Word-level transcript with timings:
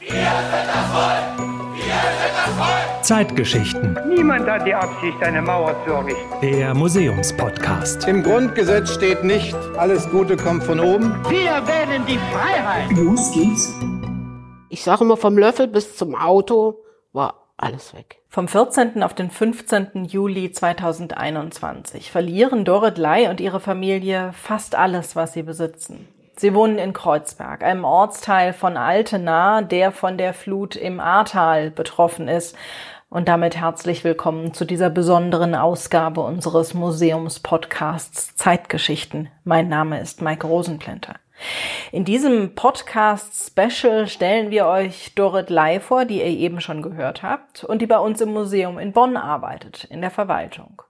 Wir 0.00 0.10
sind 0.10 0.68
das 0.68 0.86
Volk! 0.92 1.48
Wir 1.74 1.82
sind 1.82 2.34
das 2.36 2.54
Volk! 2.56 3.04
Zeitgeschichten. 3.04 3.98
Niemand 4.08 4.48
hat 4.48 4.64
die 4.64 4.72
Absicht, 4.72 5.20
eine 5.22 5.42
Mauer 5.42 5.74
zu 5.84 5.92
errichten. 5.92 6.40
Der 6.40 6.72
Museumspodcast. 6.72 8.06
Im 8.06 8.22
Grundgesetz 8.22 8.94
steht 8.94 9.24
nicht, 9.24 9.56
alles 9.76 10.08
Gute 10.10 10.36
kommt 10.36 10.62
von 10.62 10.78
oben. 10.78 11.14
Wir 11.28 11.66
wählen 11.66 12.06
die 12.06 12.18
Freiheit. 12.32 12.92
Los 12.92 13.32
geht's. 13.32 13.74
Ich 14.68 14.84
sage 14.84 15.02
immer, 15.02 15.16
vom 15.16 15.36
Löffel 15.36 15.66
bis 15.66 15.96
zum 15.96 16.14
Auto 16.14 16.78
war 17.12 17.48
alles 17.56 17.92
weg. 17.92 18.20
Vom 18.28 18.46
14. 18.46 19.02
auf 19.02 19.14
den 19.14 19.30
15. 19.30 20.04
Juli 20.04 20.52
2021 20.52 22.12
verlieren 22.12 22.64
Dorit 22.64 22.98
Ley 22.98 23.26
und 23.26 23.40
ihre 23.40 23.58
Familie 23.58 24.30
fast 24.32 24.76
alles, 24.76 25.16
was 25.16 25.32
sie 25.32 25.42
besitzen. 25.42 26.06
Sie 26.38 26.54
wohnen 26.54 26.78
in 26.78 26.92
Kreuzberg, 26.92 27.64
einem 27.64 27.82
Ortsteil 27.82 28.52
von 28.52 28.76
Altena, 28.76 29.60
der 29.60 29.90
von 29.90 30.16
der 30.16 30.32
Flut 30.32 30.76
im 30.76 31.00
Ahrtal 31.00 31.72
betroffen 31.72 32.28
ist. 32.28 32.56
Und 33.10 33.26
damit 33.26 33.56
herzlich 33.56 34.04
willkommen 34.04 34.54
zu 34.54 34.64
dieser 34.64 34.88
besonderen 34.88 35.56
Ausgabe 35.56 36.20
unseres 36.20 36.74
Museumspodcasts 36.74 38.36
Zeitgeschichten. 38.36 39.28
Mein 39.42 39.68
Name 39.68 40.00
ist 40.00 40.22
Maike 40.22 40.46
Rosenplinter. 40.46 41.16
In 41.90 42.04
diesem 42.04 42.54
Podcast-Special 42.54 44.06
stellen 44.06 44.52
wir 44.52 44.66
euch 44.66 45.16
Dorit 45.16 45.50
Ley 45.50 45.80
vor, 45.80 46.04
die 46.04 46.18
ihr 46.18 46.26
eben 46.26 46.60
schon 46.60 46.82
gehört 46.82 47.24
habt 47.24 47.64
und 47.64 47.82
die 47.82 47.88
bei 47.88 47.98
uns 47.98 48.20
im 48.20 48.32
Museum 48.32 48.78
in 48.78 48.92
Bonn 48.92 49.16
arbeitet, 49.16 49.88
in 49.90 50.02
der 50.02 50.12
Verwaltung. 50.12 50.82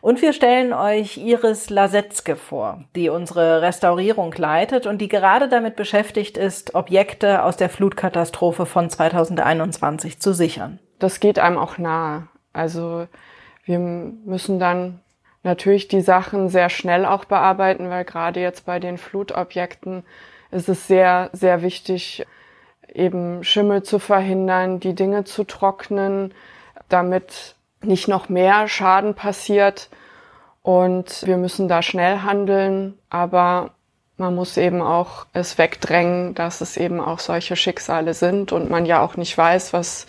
Und 0.00 0.22
wir 0.22 0.32
stellen 0.32 0.72
euch 0.72 1.16
Iris 1.16 1.70
Lasetzke 1.70 2.36
vor, 2.36 2.84
die 2.94 3.08
unsere 3.08 3.62
Restaurierung 3.62 4.34
leitet 4.36 4.86
und 4.86 4.98
die 4.98 5.08
gerade 5.08 5.48
damit 5.48 5.76
beschäftigt 5.76 6.36
ist, 6.36 6.74
Objekte 6.74 7.42
aus 7.42 7.56
der 7.56 7.68
Flutkatastrophe 7.68 8.66
von 8.66 8.90
2021 8.90 10.20
zu 10.20 10.32
sichern. 10.34 10.78
Das 10.98 11.20
geht 11.20 11.38
einem 11.38 11.58
auch 11.58 11.78
nahe. 11.78 12.28
Also 12.52 13.06
wir 13.64 13.78
müssen 13.78 14.58
dann 14.58 15.00
natürlich 15.42 15.88
die 15.88 16.00
Sachen 16.00 16.48
sehr 16.48 16.70
schnell 16.70 17.04
auch 17.04 17.24
bearbeiten, 17.24 17.90
weil 17.90 18.04
gerade 18.04 18.40
jetzt 18.40 18.66
bei 18.66 18.80
den 18.80 18.98
Flutobjekten 18.98 20.04
ist 20.50 20.68
es 20.68 20.86
sehr, 20.86 21.30
sehr 21.32 21.62
wichtig, 21.62 22.26
eben 22.92 23.44
Schimmel 23.44 23.82
zu 23.82 23.98
verhindern, 23.98 24.80
die 24.80 24.94
Dinge 24.94 25.24
zu 25.24 25.44
trocknen, 25.44 26.32
damit 26.88 27.56
nicht 27.86 28.08
noch 28.08 28.28
mehr 28.28 28.68
Schaden 28.68 29.14
passiert. 29.14 29.88
Und 30.62 31.26
wir 31.26 31.36
müssen 31.36 31.68
da 31.68 31.82
schnell 31.82 32.20
handeln, 32.20 32.98
aber 33.10 33.72
man 34.16 34.34
muss 34.34 34.56
eben 34.56 34.80
auch 34.80 35.26
es 35.32 35.58
wegdrängen, 35.58 36.34
dass 36.34 36.60
es 36.60 36.76
eben 36.76 37.00
auch 37.00 37.18
solche 37.18 37.56
Schicksale 37.56 38.14
sind 38.14 38.52
und 38.52 38.70
man 38.70 38.86
ja 38.86 39.02
auch 39.02 39.16
nicht 39.16 39.36
weiß, 39.36 39.72
was 39.72 40.06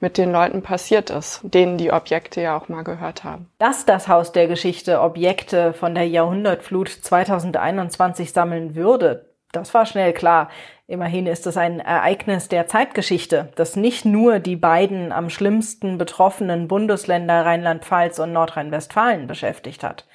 mit 0.00 0.18
den 0.18 0.32
Leuten 0.32 0.60
passiert 0.60 1.08
ist, 1.08 1.40
denen 1.42 1.78
die 1.78 1.92
Objekte 1.92 2.42
ja 2.42 2.56
auch 2.56 2.68
mal 2.68 2.82
gehört 2.82 3.24
haben. 3.24 3.48
Dass 3.58 3.86
das 3.86 4.08
Haus 4.08 4.32
der 4.32 4.48
Geschichte 4.48 5.00
Objekte 5.00 5.72
von 5.72 5.94
der 5.94 6.06
Jahrhundertflut 6.06 6.88
2021 6.88 8.32
sammeln 8.32 8.74
würde, 8.74 9.30
das 9.52 9.72
war 9.72 9.86
schnell 9.86 10.12
klar. 10.12 10.50
Immerhin 10.86 11.26
ist 11.26 11.46
es 11.46 11.56
ein 11.56 11.80
Ereignis 11.80 12.48
der 12.48 12.66
Zeitgeschichte, 12.66 13.50
das 13.54 13.74
nicht 13.74 14.04
nur 14.04 14.38
die 14.38 14.56
beiden 14.56 15.12
am 15.12 15.30
schlimmsten 15.30 15.96
betroffenen 15.96 16.68
Bundesländer 16.68 17.46
Rheinland-Pfalz 17.46 18.18
und 18.18 18.34
Nordrhein-Westfalen 18.34 19.26
beschäftigt 19.26 19.82
hat. 19.82 20.06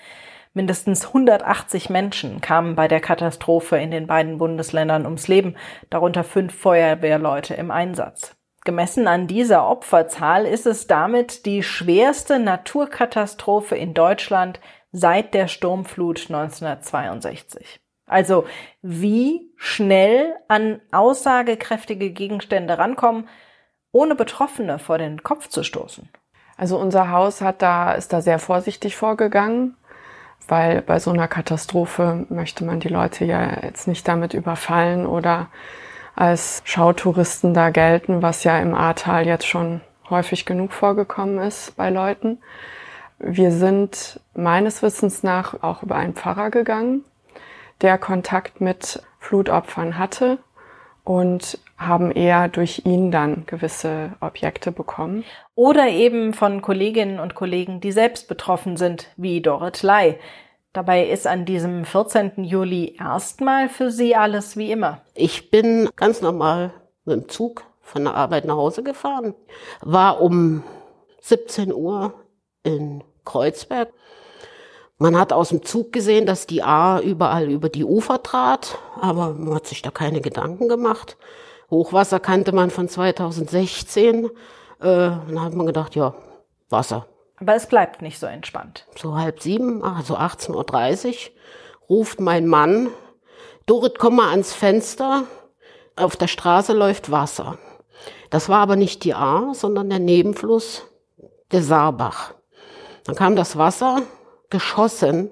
Mindestens 0.54 1.08
180 1.08 1.90
Menschen 1.90 2.40
kamen 2.42 2.76
bei 2.76 2.88
der 2.88 3.00
Katastrophe 3.00 3.78
in 3.78 3.90
den 3.90 4.06
beiden 4.06 4.38
Bundesländern 4.38 5.06
ums 5.06 5.28
Leben, 5.28 5.56
darunter 5.90 6.24
fünf 6.24 6.54
Feuerwehrleute 6.54 7.56
im 7.56 7.72
Einsatz. 7.72 8.36
Gemessen 8.64 9.08
an 9.08 9.26
dieser 9.26 9.68
Opferzahl 9.68 10.46
ist 10.46 10.68
es 10.68 10.86
damit 10.86 11.46
die 11.48 11.64
schwerste 11.64 12.38
Naturkatastrophe 12.38 13.76
in 13.76 13.96
Deutschland 13.96 14.60
seit 14.92 15.34
der 15.34 15.48
Sturmflut 15.48 16.26
1962. 16.30 17.80
Also 18.10 18.46
wie 18.82 19.52
schnell 19.56 20.36
an 20.48 20.82
aussagekräftige 20.92 22.10
Gegenstände 22.10 22.78
rankommen, 22.78 23.30
ohne 23.92 24.16
Betroffene 24.16 24.80
vor 24.80 24.98
den 24.98 25.24
Kopf 25.24 25.48
zu 25.48 25.64
stoßen. 25.64 26.10
Also 26.58 26.78
unser 26.78 27.10
Haus 27.12 27.42
hat 27.42 27.62
da, 27.62 27.94
ist 27.94 28.12
da 28.12 28.22
sehr 28.22 28.40
vorsichtig 28.40 28.96
vorgegangen, 28.96 29.78
weil 30.48 30.82
bei 30.82 31.00
so 31.00 31.12
einer 31.12 31.28
Katastrophe 31.28 32.26
möchte 32.30 32.66
man 32.66 32.80
die 32.80 32.90
Leute 32.90 33.24
ja 33.26 33.64
jetzt 33.64 33.88
nicht 33.88 34.08
damit 34.08 34.34
überfallen 34.34 35.06
oder 35.06 35.48
als 36.16 36.62
Schautouristen 36.66 37.54
da 37.54 37.70
gelten, 37.70 38.22
was 38.22 38.44
ja 38.44 38.60
im 38.60 38.76
Ahrtal 38.76 39.26
jetzt 39.26 39.48
schon 39.48 39.82
häufig 40.10 40.46
genug 40.46 40.74
vorgekommen 40.74 41.40
ist 41.40 41.78
bei 41.78 41.90
Leuten. 41.90 42.40
Wir 43.20 43.52
sind 43.52 44.20
meines 44.34 44.82
Wissens 44.82 45.24
nach 45.24 45.62
auch 45.62 45.84
über 45.84 45.96
einen 45.96 46.14
Pfarrer 46.14 46.50
gegangen, 46.50 47.06
der 47.82 47.98
Kontakt 47.98 48.62
mit 48.62 49.02
Flutopfern 49.20 49.98
hatte 49.98 50.40
und 51.04 51.58
haben 51.78 52.12
eher 52.12 52.50
durch 52.50 52.84
ihn 52.86 53.10
dann 53.10 53.46
gewisse 53.46 54.14
Objekte 54.20 54.72
bekommen. 54.72 55.24
Oder 55.56 55.88
eben 55.88 56.34
von 56.34 56.62
Kolleginnen 56.62 57.20
und 57.20 57.36
Kollegen, 57.36 57.80
die 57.82 57.92
selbst 57.92 58.28
betroffen 58.28 58.78
sind, 58.78 59.08
wie 59.18 59.42
Dorit 59.42 59.82
Ley. 59.82 60.20
Dabei 60.74 61.08
ist 61.08 61.26
an 61.26 61.46
diesem 61.46 61.84
14. 61.84 62.44
Juli 62.44 62.96
erstmal 63.00 63.70
für 63.70 63.90
Sie 63.90 64.16
alles 64.16 64.56
wie 64.56 64.72
immer. 64.72 65.02
Ich 65.16 65.50
bin 65.50 65.90
ganz 65.96 66.22
normal 66.22 66.74
mit 67.06 67.16
dem 67.16 67.30
Zug 67.30 67.64
von 67.82 68.04
der 68.04 68.14
Arbeit 68.14 68.46
nach 68.46 68.56
Hause 68.56 68.84
gefahren, 68.84 69.34
war 69.82 70.22
um 70.22 70.64
17 71.22 71.74
Uhr 71.74 72.14
in 72.64 73.04
Kreuzberg. 73.26 73.90
Man 75.00 75.18
hat 75.18 75.34
aus 75.34 75.50
dem 75.50 75.64
Zug 75.64 75.92
gesehen, 75.94 76.26
dass 76.26 76.46
die 76.46 76.62
A 76.62 77.00
überall 77.00 77.50
über 77.50 77.70
die 77.70 77.86
Ufer 77.86 78.22
trat, 78.22 78.78
aber 79.00 79.34
man 79.34 79.56
hat 79.56 79.66
sich 79.66 79.82
da 79.82 79.92
keine 79.92 80.22
Gedanken 80.22 80.68
gemacht. 80.68 81.18
Hochwasser 81.72 82.20
kannte 82.20 82.52
man 82.52 82.70
von 82.70 82.90
2016. 82.90 84.26
Äh, 84.26 84.30
dann 84.80 85.42
hat 85.42 85.54
man 85.54 85.66
gedacht, 85.66 85.96
ja, 85.96 86.14
Wasser, 86.70 87.08
aber 87.40 87.56
es 87.56 87.68
bleibt 87.68 88.02
nicht 88.02 88.20
so 88.20 88.26
entspannt. 88.26 88.86
So 88.98 89.16
halb 89.16 89.42
sieben, 89.42 89.84
also 89.84 90.18
18.30 90.18 91.08
Uhr, 91.08 91.14
ruft 91.90 92.20
mein 92.20 92.48
Mann, 92.48 92.90
Dorit, 93.66 94.00
komm 94.00 94.18
mal 94.18 94.32
ans 94.32 94.54
Fenster. 94.54 95.24
Auf 95.96 96.16
der 96.18 96.28
Straße 96.28 96.74
läuft 96.74 97.12
Wasser. 97.12 97.58
Das 98.30 98.50
war 98.50 98.60
aber 98.60 98.76
nicht 98.76 99.04
die 99.04 99.14
A, 99.14 99.54
sondern 99.54 99.90
der 99.90 100.00
Nebenfluss, 100.00 100.86
der 101.52 101.62
Saarbach. 101.62 102.34
Dann 103.06 103.16
kam 103.16 103.36
das 103.36 103.58
Wasser 103.58 104.02
geschossen 104.50 105.30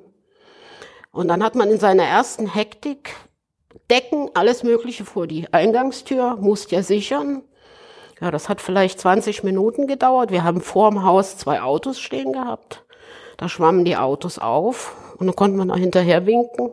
und 1.12 1.28
dann 1.30 1.44
hat 1.44 1.56
man 1.56 1.72
in 1.72 1.80
seiner 1.80 2.04
ersten 2.04 2.54
Hektik 2.54 3.16
Decken, 3.90 4.30
alles 4.34 4.64
Mögliche 4.64 5.06
vor 5.06 5.28
die 5.28 5.52
Eingangstür, 5.54 6.36
musste 6.36 6.76
ja 6.76 6.84
sichern. 6.84 7.44
Ja, 8.20 8.32
das 8.32 8.50
hat 8.50 8.62
vielleicht 8.62 9.00
20 9.00 9.44
Minuten 9.44 9.88
gedauert. 9.88 10.32
Wir 10.32 10.44
haben 10.44 10.62
vor 10.62 10.90
dem 10.90 11.04
Haus 11.04 11.38
zwei 11.38 11.62
Autos 11.62 12.00
stehen 12.00 12.34
gehabt. 12.34 12.84
Da 13.38 13.48
schwammen 13.48 13.86
die 13.86 13.96
Autos 13.96 14.40
auf 14.40 14.96
und 15.18 15.28
dann 15.28 15.36
konnte 15.36 15.58
man 15.58 15.70
da 15.70 15.76
hinterher 15.76 16.26
winken, 16.26 16.72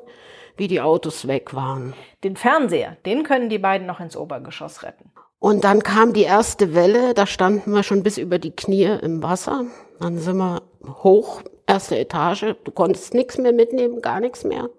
wie 0.56 0.66
die 0.66 0.80
Autos 0.80 1.28
weg 1.28 1.54
waren. 1.54 1.94
Den 2.24 2.36
Fernseher, 2.36 2.96
den 3.04 3.22
können 3.22 3.50
die 3.50 3.58
beiden 3.58 3.86
noch 3.86 4.00
ins 4.00 4.16
Obergeschoss 4.16 4.82
retten. 4.82 5.12
Und 5.38 5.64
dann 5.64 5.82
kam 5.82 6.14
die 6.14 6.22
erste 6.22 6.74
Welle, 6.74 7.12
da 7.12 7.26
standen 7.26 7.72
wir 7.72 7.82
schon 7.82 8.02
bis 8.02 8.16
über 8.16 8.38
die 8.38 8.56
Knie 8.56 8.98
im 9.02 9.22
Wasser. 9.22 9.66
Dann 10.00 10.18
sind 10.18 10.38
wir 10.38 10.62
hoch, 11.02 11.42
erste 11.66 11.98
Etage. 11.98 12.54
Du 12.64 12.70
konntest 12.70 13.14
nichts 13.14 13.38
mehr 13.38 13.52
mitnehmen, 13.52 14.02
gar 14.02 14.20
nichts 14.20 14.44
mehr. 14.44 14.70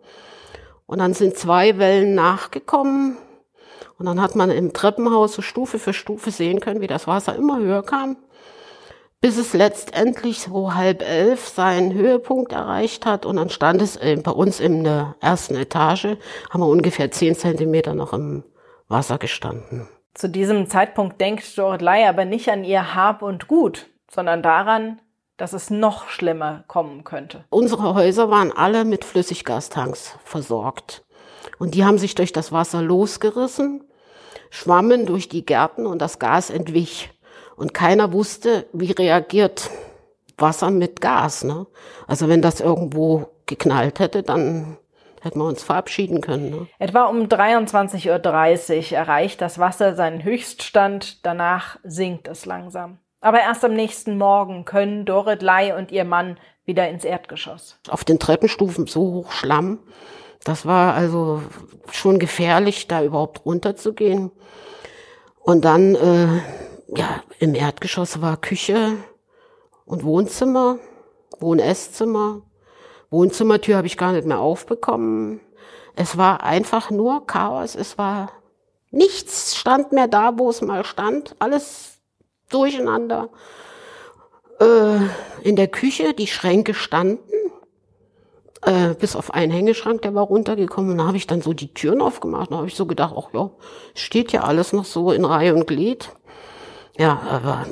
Und 0.86 1.00
dann 1.00 1.14
sind 1.14 1.38
zwei 1.38 1.78
Wellen 1.78 2.16
nachgekommen. 2.16 3.18
Und 3.98 4.06
dann 4.06 4.22
hat 4.22 4.36
man 4.36 4.52
im 4.52 4.74
Treppenhaus 4.74 5.34
so 5.34 5.42
Stufe 5.42 5.80
für 5.80 5.94
Stufe 5.94 6.32
sehen 6.32 6.60
können, 6.60 6.82
wie 6.82 6.88
das 6.88 7.08
Wasser 7.08 7.36
immer 7.36 7.60
höher 7.60 7.84
kam, 7.84 8.18
bis 9.22 9.38
es 9.38 9.54
letztendlich 9.54 10.40
so 10.42 10.76
halb 10.76 11.02
elf 11.02 11.48
seinen 11.48 11.94
Höhepunkt 11.94 12.52
erreicht 12.52 13.06
hat. 13.06 13.26
Und 13.26 13.38
dann 13.38 13.50
stand 13.50 13.82
es 13.82 13.96
äh, 13.96 14.18
bei 14.18 14.32
uns 14.32 14.60
in 14.60 14.84
der 14.84 15.16
ersten 15.22 15.56
Etage, 15.56 16.18
haben 16.50 16.62
wir 16.62 16.68
ungefähr 16.68 17.10
zehn 17.12 17.36
Zentimeter 17.36 17.94
noch 17.96 18.14
im 18.14 18.44
Wasser 18.88 19.18
gestanden. 19.18 19.88
Zu 20.14 20.30
diesem 20.30 20.68
Zeitpunkt 20.68 21.20
denkt 21.20 21.58
Dorit 21.58 21.82
Ley 21.82 22.06
aber 22.06 22.26
nicht 22.26 22.50
an 22.50 22.64
ihr 22.64 22.96
Hab 22.96 23.22
und 23.22 23.48
Gut, 23.48 23.88
sondern 24.10 24.42
daran, 24.42 25.02
dass 25.38 25.54
es 25.54 25.70
noch 25.70 26.10
schlimmer 26.10 26.64
kommen 26.68 27.04
könnte. 27.04 27.46
Unsere 27.50 27.94
Häuser 27.94 28.30
waren 28.30 28.52
alle 28.52 28.86
mit 28.86 29.04
Flüssiggastanks 29.06 30.18
versorgt. 30.24 31.06
Und 31.60 31.76
die 31.76 31.86
haben 31.86 31.98
sich 31.98 32.16
durch 32.16 32.34
das 32.34 32.52
Wasser 32.52 32.82
losgerissen, 32.82 33.84
schwammen 34.50 35.06
durch 35.06 35.30
die 35.30 35.46
Gärten 35.46 35.86
und 35.86 36.02
das 36.02 36.20
Gas 36.20 36.50
entwich. 36.50 37.12
Und 37.56 37.74
keiner 37.74 38.12
wusste, 38.12 38.66
wie 38.74 38.92
reagiert 38.92 39.70
Wasser 40.38 40.72
mit 40.72 41.02
Gas. 41.02 41.44
Ne? 41.44 41.68
Also 42.08 42.28
wenn 42.28 42.42
das 42.42 42.60
irgendwo 42.60 43.28
geknallt 43.46 44.00
hätte, 44.00 44.24
dann 44.24 44.78
hätten 45.22 45.40
wir 45.40 45.46
uns 45.46 45.64
verabschieden 45.64 46.22
können. 46.22 46.50
Ne? 46.50 46.68
Etwa 46.80 47.06
um 47.06 47.24
23.30 47.24 48.92
Uhr 48.92 48.98
erreicht 48.98 49.42
das 49.42 49.60
Wasser 49.60 49.96
seinen 49.96 50.24
Höchststand, 50.24 51.26
danach 51.26 51.80
sinkt 51.84 52.28
es 52.28 52.46
langsam. 52.46 53.00
Aber 53.26 53.42
erst 53.42 53.66
am 53.66 53.74
nächsten 53.74 54.20
Morgen 54.20 54.66
können 54.66 55.04
Dorit 55.04 55.42
Lai 55.42 55.76
und 55.76 55.92
ihr 55.92 56.06
Mann 56.06 56.38
wieder 56.64 56.88
ins 56.90 57.04
Erdgeschoss. 57.04 57.80
Auf 57.90 58.04
den 58.04 58.20
Treppenstufen 58.20 58.86
so 58.86 59.02
hoch 59.02 59.32
Schlamm. 59.32 59.80
Das 60.44 60.68
war 60.68 60.94
also 60.94 61.42
schon 61.90 62.20
gefährlich, 62.20 62.88
da 62.88 63.04
überhaupt 63.04 63.44
runterzugehen. 63.44 64.30
Und 65.40 65.66
dann, 65.66 65.96
äh, 65.96 66.40
ja, 66.96 67.24
im 67.40 67.56
Erdgeschoss 67.56 68.22
war 68.22 68.38
Küche 68.38 68.92
und 69.86 70.04
Wohnzimmer, 70.04 70.78
Wohn-Esszimmer. 71.40 72.44
Wohnzimmertür 73.10 73.78
habe 73.78 73.88
ich 73.88 73.98
gar 73.98 74.12
nicht 74.12 74.28
mehr 74.28 74.40
aufbekommen. 74.40 75.42
Es 75.96 76.16
war 76.16 76.44
einfach 76.44 76.92
nur 76.92 77.26
Chaos. 77.26 77.74
Es 77.74 77.98
war 77.98 78.32
nichts 78.92 79.56
stand 79.56 79.94
mehr 79.94 80.08
da, 80.08 80.38
wo 80.38 80.52
es 80.52 80.62
mal 80.62 80.86
stand. 80.86 81.36
Alles 81.40 81.96
durcheinander. 82.50 83.30
Äh, 84.60 84.98
in 85.44 85.56
der 85.56 85.68
Küche, 85.68 86.14
die 86.14 86.28
Schränke 86.28 86.74
standen, 86.74 87.20
äh, 88.62 88.94
bis 88.96 89.16
auf 89.16 89.34
einen 89.34 89.52
Hängeschrank, 89.52 90.02
der 90.02 90.16
war 90.16 90.24
runtergekommen. 90.24 90.98
Da 90.98 91.06
habe 91.06 91.18
ich 91.18 91.28
dann 91.28 91.42
so 91.42 91.54
die 91.54 91.74
Türen 91.74 92.02
aufgemacht. 92.02 92.52
Da 92.52 92.58
habe 92.58 92.68
ich 92.68 92.76
so 92.76 92.86
gedacht, 92.86 93.14
ach 93.18 93.34
ja, 93.34 93.52
steht 93.94 94.32
ja 94.32 94.42
alles 94.42 94.74
noch 94.74 94.86
so 94.86 95.12
in 95.12 95.26
Reihe 95.26 95.54
und 95.54 95.68
Glied. 95.68 96.10
Ja, 96.98 97.22
aber. 97.30 97.66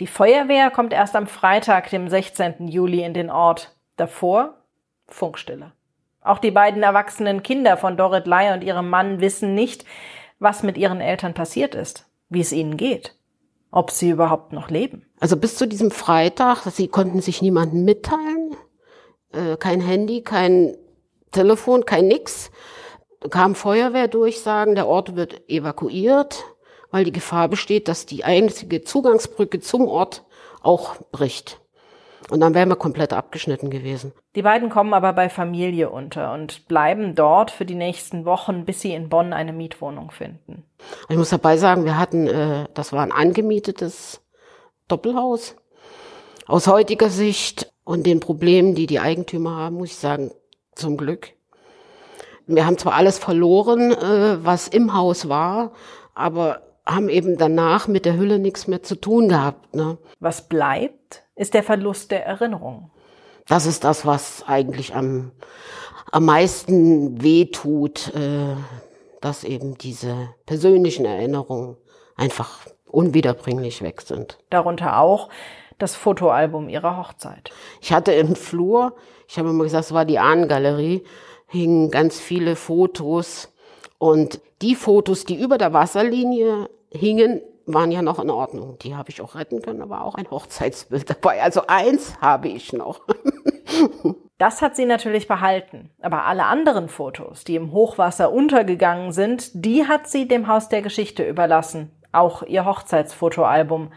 Die 0.00 0.06
Feuerwehr 0.06 0.70
kommt 0.70 0.92
erst 0.92 1.14
am 1.14 1.26
Freitag, 1.26 1.90
dem 1.90 2.08
16. 2.08 2.68
Juli, 2.68 3.02
in 3.02 3.14
den 3.14 3.30
Ort. 3.30 3.76
Davor 3.96 4.54
Funkstille. 5.08 5.72
Auch 6.22 6.38
die 6.38 6.50
beiden 6.50 6.82
erwachsenen 6.82 7.42
Kinder 7.42 7.76
von 7.76 7.96
Dorit 7.96 8.26
Lai 8.26 8.52
und 8.52 8.62
ihrem 8.62 8.88
Mann 8.88 9.20
wissen 9.20 9.54
nicht, 9.54 9.84
was 10.38 10.62
mit 10.62 10.76
ihren 10.76 11.00
Eltern 11.00 11.34
passiert 11.34 11.74
ist, 11.74 12.10
wie 12.28 12.40
es 12.40 12.52
ihnen 12.52 12.76
geht, 12.76 13.14
ob 13.70 13.90
sie 13.90 14.10
überhaupt 14.10 14.52
noch 14.52 14.70
leben. 14.70 15.06
Also 15.20 15.36
bis 15.36 15.56
zu 15.56 15.66
diesem 15.66 15.90
Freitag, 15.90 16.64
sie 16.70 16.88
konnten 16.88 17.20
sich 17.20 17.42
niemanden 17.42 17.84
mitteilen, 17.84 18.56
äh, 19.32 19.56
kein 19.56 19.80
Handy, 19.80 20.22
kein 20.22 20.76
Telefon, 21.30 21.84
kein 21.84 22.08
nix. 22.08 22.50
Kam 23.30 23.54
Feuerwehrdurchsagen, 23.54 24.74
der 24.74 24.88
Ort 24.88 25.14
wird 25.14 25.48
evakuiert, 25.48 26.44
weil 26.90 27.04
die 27.04 27.12
Gefahr 27.12 27.48
besteht, 27.48 27.86
dass 27.86 28.06
die 28.06 28.24
einzige 28.24 28.82
Zugangsbrücke 28.82 29.60
zum 29.60 29.86
Ort 29.86 30.24
auch 30.62 30.96
bricht. 31.12 31.60
Und 32.28 32.40
dann 32.40 32.54
wären 32.54 32.68
wir 32.68 32.76
komplett 32.76 33.12
abgeschnitten 33.12 33.70
gewesen. 33.70 34.12
Die 34.36 34.42
beiden 34.42 34.68
kommen 34.68 34.94
aber 34.94 35.12
bei 35.12 35.28
Familie 35.28 35.90
unter 35.90 36.32
und 36.32 36.68
bleiben 36.68 37.14
dort 37.14 37.50
für 37.50 37.64
die 37.64 37.74
nächsten 37.74 38.24
Wochen, 38.24 38.64
bis 38.64 38.82
sie 38.82 38.92
in 38.92 39.08
Bonn 39.08 39.32
eine 39.32 39.52
Mietwohnung 39.52 40.10
finden. 40.10 40.64
Ich 41.08 41.16
muss 41.16 41.30
dabei 41.30 41.56
sagen, 41.56 41.84
wir 41.84 41.98
hatten, 41.98 42.26
äh, 42.26 42.66
das 42.74 42.92
war 42.92 43.02
ein 43.02 43.12
angemietetes 43.12 44.20
Doppelhaus. 44.86 45.56
Aus 46.46 46.66
heutiger 46.66 47.10
Sicht 47.10 47.72
und 47.84 48.06
den 48.06 48.20
Problemen, 48.20 48.74
die 48.74 48.86
die 48.86 49.00
Eigentümer 49.00 49.56
haben, 49.56 49.76
muss 49.76 49.90
ich 49.90 49.96
sagen, 49.96 50.30
zum 50.74 50.96
Glück. 50.96 51.32
Wir 52.46 52.66
haben 52.66 52.78
zwar 52.78 52.94
alles 52.94 53.18
verloren, 53.18 53.92
äh, 53.92 54.44
was 54.44 54.68
im 54.68 54.94
Haus 54.94 55.28
war, 55.28 55.72
aber 56.14 56.62
haben 56.86 57.08
eben 57.08 57.38
danach 57.38 57.88
mit 57.88 58.04
der 58.04 58.16
Hülle 58.16 58.38
nichts 58.38 58.66
mehr 58.66 58.82
zu 58.82 58.96
tun 58.96 59.28
gehabt. 59.28 59.74
Ne? 59.74 59.98
Was 60.18 60.48
bleibt, 60.48 61.24
ist 61.40 61.54
der 61.54 61.62
Verlust 61.62 62.10
der 62.10 62.26
Erinnerung. 62.26 62.90
Das 63.48 63.64
ist 63.64 63.82
das, 63.84 64.04
was 64.04 64.44
eigentlich 64.46 64.94
am, 64.94 65.32
am 66.12 66.26
meisten 66.26 67.22
wehtut, 67.22 68.14
äh, 68.14 68.54
dass 69.22 69.44
eben 69.44 69.78
diese 69.78 70.28
persönlichen 70.44 71.06
Erinnerungen 71.06 71.78
einfach 72.14 72.60
unwiederbringlich 72.86 73.80
weg 73.80 74.02
sind. 74.02 74.38
Darunter 74.50 74.98
auch 74.98 75.30
das 75.78 75.96
Fotoalbum 75.96 76.68
ihrer 76.68 76.98
Hochzeit. 76.98 77.50
Ich 77.80 77.94
hatte 77.94 78.12
im 78.12 78.36
Flur, 78.36 78.94
ich 79.26 79.38
habe 79.38 79.48
immer 79.48 79.64
gesagt, 79.64 79.86
es 79.86 79.94
war 79.94 80.04
die 80.04 80.18
Ahnengalerie, 80.18 81.04
hingen 81.46 81.90
ganz 81.90 82.20
viele 82.20 82.54
Fotos 82.54 83.50
und 83.96 84.42
die 84.60 84.74
Fotos, 84.74 85.24
die 85.24 85.40
über 85.40 85.56
der 85.56 85.72
Wasserlinie 85.72 86.68
hingen, 86.90 87.40
waren 87.74 87.90
ja 87.90 88.02
noch 88.02 88.18
in 88.18 88.30
Ordnung. 88.30 88.78
Die 88.78 88.94
habe 88.94 89.10
ich 89.10 89.20
auch 89.20 89.34
retten 89.34 89.62
können, 89.62 89.82
aber 89.82 90.04
auch 90.04 90.14
ein 90.14 90.30
Hochzeitsbild 90.30 91.10
dabei. 91.10 91.42
Also 91.42 91.62
eins 91.66 92.20
habe 92.20 92.48
ich 92.48 92.72
noch. 92.72 93.00
Das 94.40 94.62
hat 94.62 94.74
sie 94.74 94.86
natürlich 94.86 95.28
behalten. 95.28 95.90
Aber 96.00 96.24
alle 96.24 96.46
anderen 96.46 96.88
Fotos, 96.88 97.44
die 97.44 97.56
im 97.56 97.72
Hochwasser 97.72 98.32
untergegangen 98.32 99.12
sind, 99.12 99.50
die 99.52 99.86
hat 99.86 100.08
sie 100.08 100.26
dem 100.26 100.48
Haus 100.48 100.70
der 100.70 100.80
Geschichte 100.80 101.28
überlassen. 101.28 101.90
Auch 102.10 102.42
ihr 102.42 102.64
Hochzeitsfotoalbum. 102.64 103.92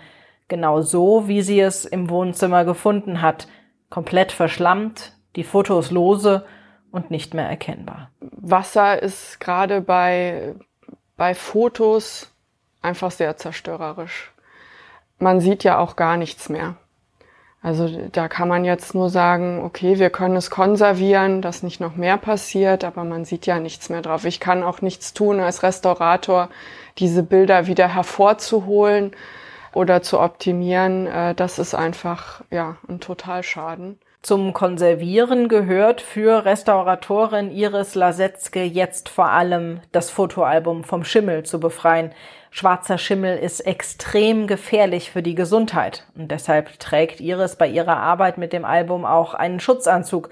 Genau 0.49 0.81
so, 0.81 1.29
wie 1.29 1.41
sie 1.41 1.61
es 1.61 1.85
im 1.85 2.09
Wohnzimmer 2.09 2.65
gefunden 2.65 3.21
hat. 3.21 3.47
Komplett 3.89 4.33
verschlammt, 4.33 5.13
die 5.37 5.45
Fotos 5.45 5.91
lose 5.91 6.45
und 6.91 7.09
nicht 7.09 7.33
mehr 7.33 7.47
erkennbar. 7.47 8.11
Wasser 8.19 9.01
ist 9.01 9.39
gerade 9.39 9.79
bei, 9.79 10.55
bei 11.15 11.35
Fotos 11.35 12.32
einfach 12.83 13.11
sehr 13.11 13.37
zerstörerisch. 13.37 14.31
Man 15.19 15.39
sieht 15.39 15.63
ja 15.63 15.77
auch 15.77 15.95
gar 15.95 16.17
nichts 16.17 16.49
mehr. 16.49 16.75
Also 17.61 17.89
da 18.11 18.27
kann 18.27 18.49
man 18.49 18.65
jetzt 18.65 18.93
nur 18.93 19.09
sagen, 19.09 19.61
okay, 19.63 19.97
wir 19.97 20.09
können 20.09 20.35
es 20.35 20.49
konservieren, 20.51 21.41
dass 21.41 21.63
nicht 21.63 21.79
noch 21.79 21.95
mehr 21.95 22.17
passiert, 22.17 22.83
aber 22.83 23.05
man 23.05 23.23
sieht 23.23 23.45
ja 23.45 23.59
nichts 23.59 23.87
mehr 23.87 24.01
drauf. 24.01 24.25
Ich 24.25 24.41
kann 24.41 24.63
auch 24.63 24.81
nichts 24.81 25.13
tun 25.13 25.39
als 25.39 25.63
Restaurator, 25.63 26.49
diese 26.97 27.23
Bilder 27.23 27.65
wieder 27.65 27.87
hervorzuholen 27.87 29.15
oder 29.73 30.01
zu 30.01 30.19
optimieren. 30.19 31.07
Äh, 31.07 31.35
das 31.35 31.59
ist 31.59 31.73
einfach 31.73 32.41
ja 32.51 32.77
ein 32.87 32.99
Totalschaden. 32.99 33.99
Zum 34.23 34.53
Konservieren 34.53 35.49
gehört 35.49 35.99
für 35.99 36.45
Restauratorin 36.45 37.51
Iris 37.51 37.93
Lasetzke 37.93 38.63
jetzt 38.63 39.09
vor 39.09 39.29
allem 39.29 39.81
das 39.91 40.09
Fotoalbum 40.09 40.85
vom 40.85 41.03
Schimmel 41.03 41.43
zu 41.43 41.59
befreien. 41.59 42.13
Schwarzer 42.49 42.97
Schimmel 42.97 43.37
ist 43.37 43.59
extrem 43.61 44.47
gefährlich 44.47 45.11
für 45.11 45.21
die 45.21 45.35
Gesundheit 45.35 46.07
und 46.15 46.31
deshalb 46.31 46.79
trägt 46.79 47.19
Iris 47.19 47.57
bei 47.57 47.67
ihrer 47.67 47.97
Arbeit 47.97 48.37
mit 48.37 48.53
dem 48.53 48.63
Album 48.63 49.03
auch 49.03 49.33
einen 49.33 49.59
Schutzanzug. 49.59 50.29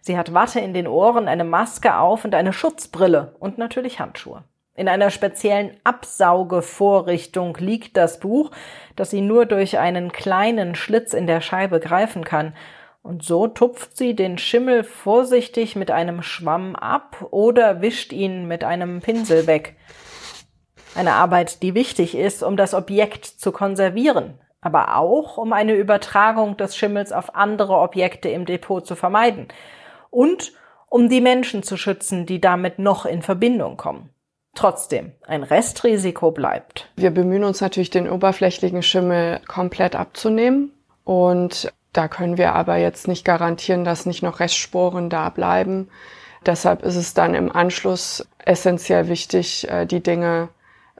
Sie 0.00 0.16
hat 0.16 0.32
Watte 0.32 0.60
in 0.60 0.72
den 0.72 0.86
Ohren, 0.86 1.28
eine 1.28 1.44
Maske 1.44 1.98
auf 1.98 2.24
und 2.24 2.34
eine 2.34 2.52
Schutzbrille 2.54 3.34
und 3.40 3.58
natürlich 3.58 4.00
Handschuhe. 4.00 4.44
In 4.76 4.88
einer 4.88 5.10
speziellen 5.10 5.76
Absaugevorrichtung 5.84 7.56
liegt 7.58 7.96
das 7.96 8.18
Buch, 8.18 8.50
das 8.96 9.10
sie 9.10 9.20
nur 9.20 9.46
durch 9.46 9.78
einen 9.78 10.10
kleinen 10.10 10.74
Schlitz 10.74 11.14
in 11.14 11.28
der 11.28 11.40
Scheibe 11.40 11.78
greifen 11.78 12.24
kann. 12.24 12.54
Und 13.02 13.22
so 13.22 13.46
tupft 13.46 13.96
sie 13.96 14.16
den 14.16 14.36
Schimmel 14.36 14.82
vorsichtig 14.82 15.76
mit 15.76 15.92
einem 15.92 16.22
Schwamm 16.22 16.74
ab 16.74 17.24
oder 17.30 17.82
wischt 17.82 18.12
ihn 18.12 18.48
mit 18.48 18.64
einem 18.64 19.00
Pinsel 19.00 19.46
weg. 19.46 19.76
Eine 20.96 21.12
Arbeit, 21.12 21.62
die 21.62 21.74
wichtig 21.74 22.16
ist, 22.16 22.42
um 22.42 22.56
das 22.56 22.74
Objekt 22.74 23.26
zu 23.26 23.52
konservieren, 23.52 24.40
aber 24.60 24.96
auch 24.96 25.38
um 25.38 25.52
eine 25.52 25.74
Übertragung 25.74 26.56
des 26.56 26.76
Schimmels 26.76 27.12
auf 27.12 27.36
andere 27.36 27.78
Objekte 27.78 28.28
im 28.28 28.44
Depot 28.44 28.84
zu 28.84 28.96
vermeiden 28.96 29.48
und 30.10 30.52
um 30.88 31.08
die 31.08 31.20
Menschen 31.20 31.62
zu 31.62 31.76
schützen, 31.76 32.26
die 32.26 32.40
damit 32.40 32.78
noch 32.78 33.06
in 33.06 33.22
Verbindung 33.22 33.76
kommen. 33.76 34.13
Trotzdem, 34.54 35.12
ein 35.26 35.42
Restrisiko 35.42 36.30
bleibt. 36.30 36.88
Wir 36.96 37.10
bemühen 37.10 37.44
uns 37.44 37.60
natürlich, 37.60 37.90
den 37.90 38.08
oberflächlichen 38.08 38.82
Schimmel 38.82 39.40
komplett 39.46 39.96
abzunehmen 39.96 40.72
und 41.04 41.72
da 41.92 42.08
können 42.08 42.38
wir 42.38 42.54
aber 42.54 42.76
jetzt 42.76 43.08
nicht 43.08 43.24
garantieren, 43.24 43.84
dass 43.84 44.06
nicht 44.06 44.22
noch 44.22 44.40
Restsporen 44.40 45.10
da 45.10 45.28
bleiben. 45.28 45.88
Deshalb 46.44 46.82
ist 46.82 46.96
es 46.96 47.14
dann 47.14 47.34
im 47.34 47.50
Anschluss 47.50 48.26
essentiell 48.38 49.08
wichtig, 49.08 49.68
äh, 49.68 49.86
die 49.86 50.02
Dinge 50.02 50.48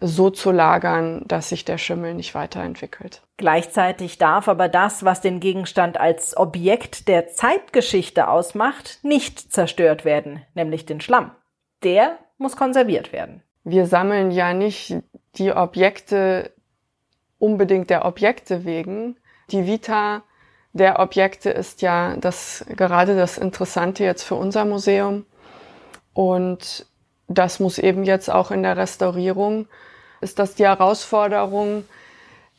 so 0.00 0.30
zu 0.30 0.50
lagern, 0.50 1.22
dass 1.26 1.50
sich 1.50 1.64
der 1.64 1.78
Schimmel 1.78 2.14
nicht 2.14 2.34
weiterentwickelt. 2.34 3.22
Gleichzeitig 3.36 4.18
darf 4.18 4.48
aber 4.48 4.68
das, 4.68 5.04
was 5.04 5.20
den 5.20 5.40
Gegenstand 5.40 5.98
als 5.98 6.36
Objekt 6.36 7.08
der 7.08 7.28
Zeitgeschichte 7.28 8.28
ausmacht, 8.28 8.98
nicht 9.02 9.52
zerstört 9.52 10.04
werden, 10.04 10.42
nämlich 10.54 10.86
den 10.86 11.00
Schlamm. 11.00 11.32
Der 11.82 12.18
muss 12.44 12.56
konserviert 12.56 13.12
werden. 13.12 13.42
Wir 13.64 13.86
sammeln 13.86 14.30
ja 14.30 14.52
nicht 14.52 14.96
die 15.36 15.52
Objekte 15.52 16.52
unbedingt 17.38 17.88
der 17.88 18.04
Objekte 18.04 18.64
wegen. 18.64 19.16
Die 19.50 19.66
Vita 19.66 20.22
der 20.74 20.98
Objekte 20.98 21.50
ist 21.50 21.80
ja 21.80 22.16
das, 22.16 22.64
gerade 22.68 23.16
das 23.16 23.38
Interessante 23.38 24.04
jetzt 24.04 24.24
für 24.24 24.34
unser 24.34 24.66
Museum. 24.66 25.24
Und 26.12 26.86
das 27.28 27.60
muss 27.60 27.78
eben 27.78 28.04
jetzt 28.04 28.30
auch 28.30 28.50
in 28.50 28.62
der 28.62 28.76
Restaurierung, 28.76 29.66
ist 30.20 30.38
das 30.38 30.54
die 30.54 30.66
Herausforderung, 30.66 31.84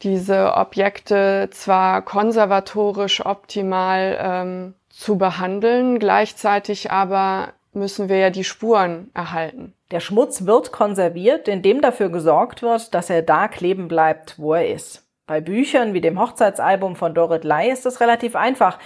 diese 0.02 0.56
Objekte 0.56 1.50
zwar 1.52 2.02
konservatorisch 2.02 3.24
optimal 3.24 4.18
ähm, 4.20 4.74
zu 4.90 5.18
behandeln, 5.18 6.00
gleichzeitig 6.00 6.92
aber 6.92 7.54
müssen 7.76 8.10
wir 8.10 8.18
ja 8.18 8.30
die 8.30 8.44
Spuren 8.44 9.12
erhalten. 9.14 9.74
Der 9.92 10.00
Schmutz 10.00 10.46
wird 10.46 10.72
konserviert, 10.72 11.48
indem 11.48 11.82
dafür 11.82 12.10
gesorgt 12.10 12.62
wird, 12.62 12.94
dass 12.94 13.10
er 13.10 13.22
da 13.22 13.48
kleben 13.48 13.88
bleibt, 13.88 14.40
wo 14.40 14.54
er 14.54 14.70
ist. 14.74 15.06
Bei 15.28 15.42
Büchern 15.42 15.94
wie 15.94 16.02
dem 16.02 16.20
Hochzeitsalbum 16.20 16.96
von 16.96 17.16
Dorit 17.16 17.44
Lai 17.44 17.70
ist 17.70 17.86
es 17.86 18.00
relativ 18.00 18.36
einfach. 18.36 18.80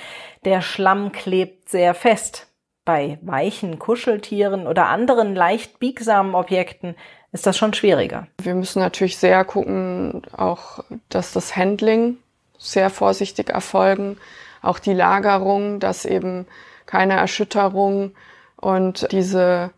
Der 0.45 0.61
Schlamm 0.61 1.11
klebt 1.11 1.69
sehr 1.69 1.93
fest. 1.93 2.47
Bei 2.85 3.19
weichen 3.21 3.77
Kuscheltieren 3.77 4.65
oder 4.65 4.87
anderen 4.87 5.35
leicht 5.35 5.79
biegsamen 5.79 6.35
Objekten 6.35 6.95
ist 7.31 7.45
das 7.45 7.57
schon 7.57 7.73
schwieriger. 7.73 8.27
Wir 8.41 8.55
müssen 8.55 8.79
natürlich 8.79 9.17
sehr 9.17 9.43
gucken, 9.43 10.21
auch, 10.35 10.83
dass 11.09 11.33
das 11.33 11.55
Handling 11.55 12.17
sehr 12.57 12.89
vorsichtig 12.89 13.49
erfolgen, 13.49 14.17
auch 14.61 14.79
die 14.79 14.93
Lagerung, 14.93 15.79
dass 15.79 16.05
eben 16.05 16.47
keine 16.85 17.13
Erschütterung 17.13 18.13
und 18.59 19.11
diese 19.11 19.71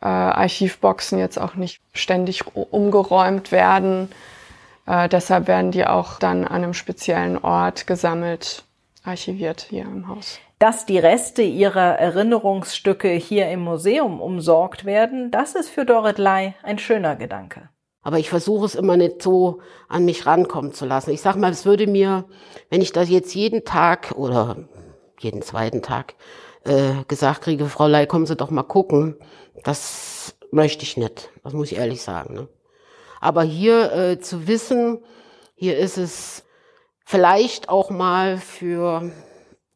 äh, 0.00 0.06
Archivboxen 0.06 1.18
jetzt 1.18 1.38
auch 1.38 1.54
nicht 1.54 1.80
ständig 1.92 2.44
umgeräumt 2.54 3.52
werden. 3.52 4.10
Äh, 4.86 5.08
deshalb 5.08 5.48
werden 5.48 5.70
die 5.70 5.86
auch 5.86 6.18
dann 6.18 6.44
an 6.44 6.62
einem 6.62 6.74
speziellen 6.74 7.38
Ort 7.38 7.86
gesammelt, 7.86 8.64
archiviert 9.04 9.66
hier 9.70 9.82
im 9.82 10.08
Haus. 10.08 10.38
Dass 10.58 10.86
die 10.86 10.98
Reste 10.98 11.42
ihrer 11.42 11.98
Erinnerungsstücke 11.98 13.08
hier 13.10 13.50
im 13.50 13.60
Museum 13.60 14.20
umsorgt 14.20 14.84
werden, 14.84 15.30
das 15.30 15.54
ist 15.54 15.68
für 15.68 15.84
Dorit 15.84 16.18
Lai 16.18 16.54
ein 16.62 16.78
schöner 16.78 17.16
Gedanke. 17.16 17.68
Aber 18.02 18.18
ich 18.18 18.30
versuche 18.30 18.64
es 18.64 18.76
immer 18.76 18.96
nicht 18.96 19.20
so 19.20 19.60
an 19.88 20.04
mich 20.04 20.26
rankommen 20.26 20.72
zu 20.72 20.86
lassen. 20.86 21.10
Ich 21.10 21.20
sag 21.20 21.36
mal, 21.36 21.50
es 21.50 21.66
würde 21.66 21.88
mir, 21.88 22.24
wenn 22.70 22.80
ich 22.80 22.92
das 22.92 23.10
jetzt 23.10 23.34
jeden 23.34 23.64
Tag 23.64 24.12
oder 24.12 24.56
jeden 25.18 25.42
zweiten 25.42 25.82
Tag 25.82 26.14
äh, 26.66 27.04
gesagt 27.08 27.42
kriege, 27.42 27.66
Frau 27.66 27.86
Lai, 27.86 28.06
kommen 28.06 28.26
Sie 28.26 28.36
doch 28.36 28.50
mal 28.50 28.62
gucken. 28.62 29.16
Das 29.64 30.34
möchte 30.50 30.82
ich 30.82 30.96
nicht. 30.96 31.30
Das 31.44 31.52
muss 31.52 31.72
ich 31.72 31.78
ehrlich 31.78 32.02
sagen. 32.02 32.34
Ne? 32.34 32.48
Aber 33.20 33.42
hier 33.42 33.92
äh, 33.92 34.20
zu 34.20 34.46
wissen, 34.46 35.02
hier 35.54 35.78
ist 35.78 35.96
es 35.96 36.44
vielleicht 37.04 37.68
auch 37.68 37.90
mal 37.90 38.38
für 38.38 39.10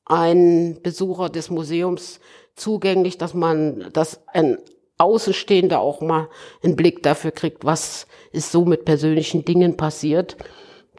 einen 0.05 0.83
Besucher 0.83 1.29
des 1.29 1.51
Museums 1.51 2.21
zugänglich, 2.57 3.17
dass 3.19 3.35
man, 3.35 3.91
dass 3.93 4.21
ein 4.27 4.59
Außenstehender 4.99 5.81
auch 5.81 6.01
mal 6.01 6.29
einen 6.63 6.77
Blick 6.77 7.03
dafür 7.03 7.31
kriegt, 7.31 7.65
was 7.65 8.07
ist 8.33 8.53
so 8.53 8.65
mit 8.65 8.85
persönlichen 8.85 9.45
Dingen 9.45 9.77
passiert. 9.77 10.37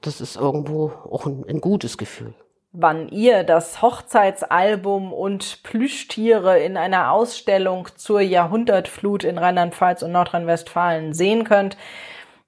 Das 0.01 0.21
ist 0.21 0.37
irgendwo 0.37 0.91
auch 1.09 1.27
ein, 1.27 1.45
ein 1.47 1.61
gutes 1.61 1.97
Gefühl 1.97 2.33
wann 2.73 3.09
ihr 3.09 3.43
das 3.43 3.81
Hochzeitsalbum 3.81 5.11
und 5.11 5.63
Plüschtiere 5.63 6.59
in 6.59 6.77
einer 6.77 7.11
Ausstellung 7.11 7.89
zur 7.95 8.21
Jahrhundertflut 8.21 9.23
in 9.23 9.37
Rheinland-Pfalz 9.37 10.03
und 10.03 10.11
Nordrhein-Westfalen 10.13 11.13
sehen 11.13 11.43
könnt. 11.43 11.77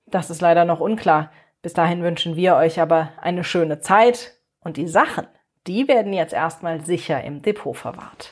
Das 0.06 0.30
ist 0.30 0.42
leider 0.42 0.66
noch 0.66 0.80
unklar. 0.80 1.32
Bis 1.62 1.74
dahin 1.74 2.04
wünschen 2.04 2.36
wir 2.36 2.56
euch 2.56 2.80
aber 2.80 3.10
eine 3.22 3.44
schöne 3.44 3.80
Zeit 3.80 4.34
und 4.62 4.78
die 4.78 4.88
Sachen, 4.88 5.28
die 5.68 5.88
werden 5.88 6.14
jetzt 6.14 6.34
erstmal 6.34 6.82
sicher 6.82 7.24
im 7.24 7.42
Depot 7.42 7.76
verwahrt. 7.76 8.32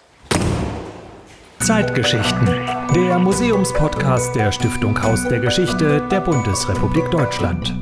Zeitgeschichten. 1.59 2.47
Der 2.95 3.19
Museumspodcast 3.19 4.35
der 4.35 4.51
Stiftung 4.51 5.01
Haus 5.01 5.27
der 5.27 5.39
Geschichte 5.39 6.05
der 6.09 6.19
Bundesrepublik 6.19 7.09
Deutschland. 7.11 7.73